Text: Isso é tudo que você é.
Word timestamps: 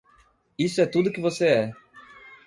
Isso 0.57 0.81
é 0.81 0.87
tudo 0.87 1.11
que 1.13 1.21
você 1.21 1.45
é. 1.47 1.71